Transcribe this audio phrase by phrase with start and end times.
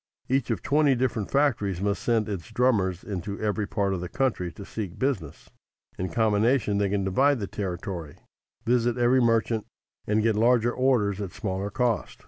[0.27, 4.51] Each of twenty different factories must send its drummers into every part of the country
[4.53, 5.51] to seek business.
[5.99, 8.17] In combination they can divide the territory,
[8.65, 9.67] visit every merchant
[10.07, 12.19] and get larger orders at smaller cost.